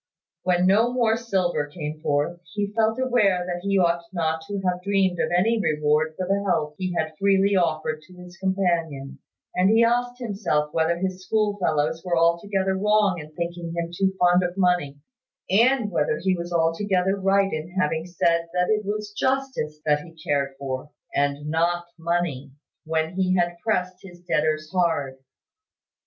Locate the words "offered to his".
7.55-8.35